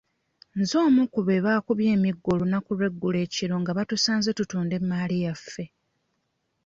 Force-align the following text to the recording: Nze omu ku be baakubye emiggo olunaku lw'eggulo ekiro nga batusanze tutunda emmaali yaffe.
Nze 0.59 0.77
omu 0.87 1.03
ku 1.13 1.19
be 1.27 1.43
baakubye 1.45 1.87
emiggo 1.95 2.27
olunaku 2.35 2.69
lw'eggulo 2.77 3.17
ekiro 3.25 3.55
nga 3.61 3.71
batusanze 3.77 4.29
tutunda 4.37 4.73
emmaali 4.79 5.15
yaffe. 5.25 5.63